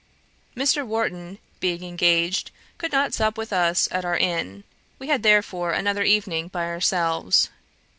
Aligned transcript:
Mr. 0.57 0.83
Warton, 0.83 1.37
being 1.59 1.83
engaged, 1.83 2.49
could 2.79 2.91
not 2.91 3.13
sup 3.13 3.37
with 3.37 3.53
us 3.53 3.87
at 3.91 4.03
our 4.03 4.17
inn; 4.17 4.63
we 4.97 5.09
had 5.09 5.21
therefore 5.21 5.73
another 5.73 6.01
evening 6.03 6.47
by 6.47 6.65
ourselves. 6.65 7.51